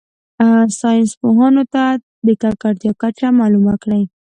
[0.79, 1.83] ساینس پوهانو ته
[2.25, 4.01] د ککړتیا کچه معلومه کړي.